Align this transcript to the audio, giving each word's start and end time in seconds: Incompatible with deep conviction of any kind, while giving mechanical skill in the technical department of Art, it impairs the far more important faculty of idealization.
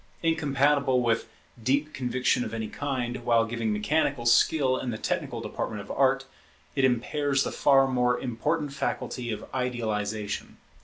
Incompatible 0.23 0.99
with 1.03 1.27
deep 1.61 1.93
conviction 1.93 2.43
of 2.43 2.55
any 2.55 2.67
kind, 2.69 3.17
while 3.23 3.45
giving 3.45 3.71
mechanical 3.71 4.25
skill 4.25 4.75
in 4.79 4.89
the 4.89 4.97
technical 4.97 5.41
department 5.41 5.79
of 5.79 5.91
Art, 5.91 6.25
it 6.75 6.83
impairs 6.83 7.43
the 7.43 7.51
far 7.51 7.87
more 7.87 8.19
important 8.19 8.73
faculty 8.73 9.31
of 9.31 9.45
idealization. 9.53 10.57